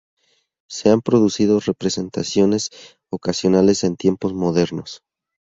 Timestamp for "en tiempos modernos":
3.83-5.03